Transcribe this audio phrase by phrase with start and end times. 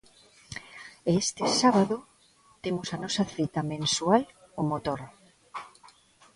[1.09, 1.97] E este sábado
[2.63, 4.23] temos a nosa cita mensual
[4.55, 4.99] co motor.